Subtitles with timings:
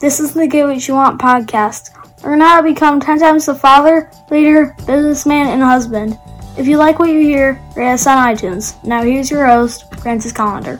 [0.00, 1.90] This is the Get What You Want podcast.
[2.22, 6.16] Learn how to become 10 times the father, leader, businessman, and husband.
[6.56, 8.80] If you like what you hear, rate us on iTunes.
[8.84, 10.78] Now here's your host, Francis Collender.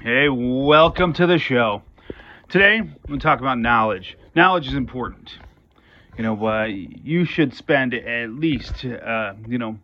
[0.00, 1.82] Hey, welcome to the show.
[2.48, 4.16] Today, I'm going to talk about knowledge.
[4.36, 5.32] Knowledge is important.
[6.18, 9.78] You know, uh, you should spend at least, uh, you know,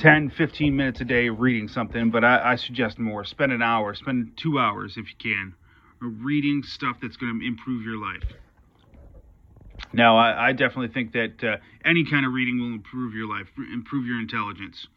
[0.00, 3.24] 10, 15 minutes a day reading something, but I, I, suggest more.
[3.24, 5.54] Spend an hour, spend two hours if you can,
[6.00, 8.24] reading stuff that's going to improve your life.
[9.92, 13.46] Now, I, I definitely think that uh, any kind of reading will improve your life,
[13.72, 14.88] improve your intelligence.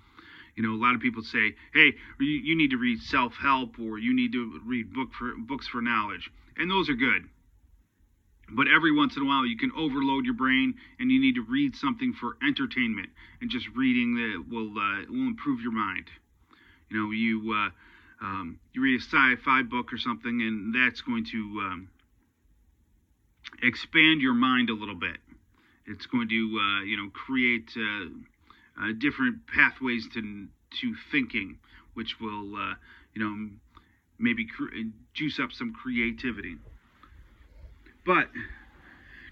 [0.55, 3.99] You know, a lot of people say, "Hey, you, you need to read self-help, or
[3.99, 7.29] you need to read book for books for knowledge," and those are good.
[8.54, 11.41] But every once in a while, you can overload your brain, and you need to
[11.41, 13.10] read something for entertainment.
[13.40, 16.10] And just reading that will uh, will improve your mind.
[16.90, 21.26] You know, you uh, um, you read a sci-fi book or something, and that's going
[21.32, 21.90] to um,
[23.63, 25.18] expand your mind a little bit.
[25.86, 28.05] It's going to uh, you know create uh,
[28.82, 30.48] uh, different pathways to
[30.82, 31.58] to thinking,
[31.93, 32.74] which will uh,
[33.13, 33.49] you know
[34.20, 34.48] maybe
[35.13, 36.58] juice up some creativity.
[38.05, 38.30] But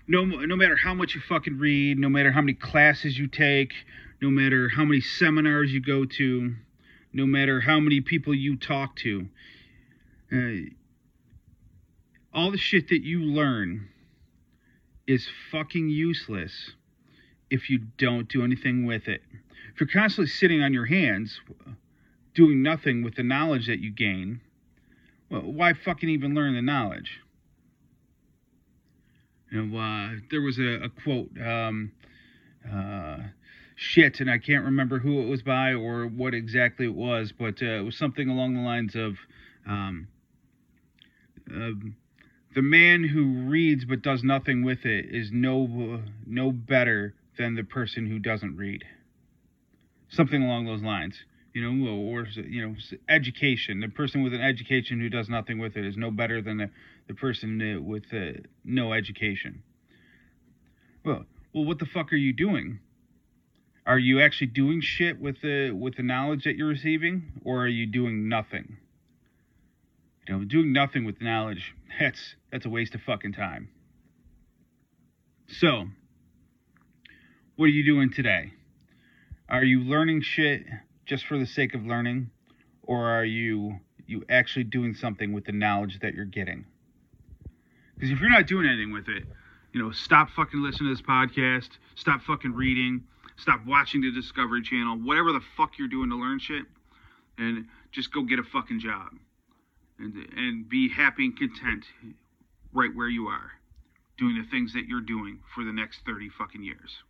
[0.08, 3.74] no no matter how much you fucking read, no matter how many classes you take,
[4.22, 6.56] no matter how many seminars you go to,
[7.14, 9.28] no matter how many people you talk to,
[10.32, 10.70] uh,
[12.34, 13.90] all the shit that you learn
[15.08, 16.74] is fucking useless
[17.50, 19.22] if you don't do anything with it.
[19.74, 21.40] If you're constantly sitting on your hands,
[22.36, 24.42] doing nothing with the knowledge that you gain,
[25.32, 27.20] well, why fucking even learn the knowledge?
[29.52, 31.92] Know, uh, there was a, a quote, um,
[32.72, 33.18] uh,
[33.76, 37.62] shit, and I can't remember who it was by or what exactly it was, but
[37.62, 39.16] uh, it was something along the lines of
[39.68, 40.08] um,
[41.48, 47.64] the man who reads but does nothing with it is no no better than the
[47.64, 48.84] person who doesn't read.
[50.10, 51.16] Something along those lines,
[51.60, 52.76] you know, or you know,
[53.10, 53.82] education.
[53.82, 56.70] The person with an education who does nothing with it is no better than the,
[57.08, 59.62] the person with uh, no education.
[61.04, 62.80] Well, well, what the fuck are you doing?
[63.86, 67.68] Are you actually doing shit with the with the knowledge that you're receiving, or are
[67.68, 68.78] you doing nothing?
[70.28, 73.70] You know, doing nothing with knowledge, that's that's a waste of fucking time.
[75.48, 75.88] So,
[77.58, 78.54] what are you doing today?
[79.50, 80.64] Are you learning shit
[81.10, 82.30] just for the sake of learning
[82.84, 86.66] or are you you actually doing something with the knowledge that you're getting?
[87.96, 89.24] Because if you're not doing anything with it,
[89.74, 93.04] you know, stop fucking listening to this podcast, stop fucking reading,
[93.38, 96.66] stop watching the Discovery Channel, whatever the fuck you're doing to learn shit,
[97.40, 99.10] and just go get a fucking job.
[99.98, 101.86] And and be happy and content
[102.72, 103.52] right where you are,
[104.18, 107.04] doing the things that you're doing for the next 30 fucking years.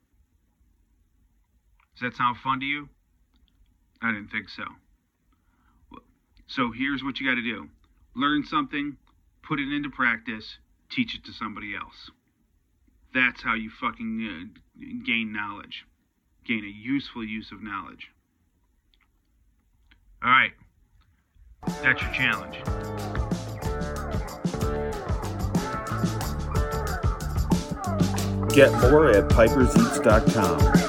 [1.96, 2.90] Does that sound fun to you?
[4.02, 4.64] I didn't think so.
[6.48, 7.70] So here's what you got to do
[8.16, 8.98] learn something,
[9.44, 10.58] put it into practice,
[10.90, 12.12] teach it to somebody else.
[13.14, 15.86] That's how you fucking uh, gain knowledge,
[16.46, 18.10] gain a useful use of knowledge.
[20.24, 20.52] All right,
[21.82, 22.58] that's your challenge.
[28.54, 30.89] Get more at piperseats.com.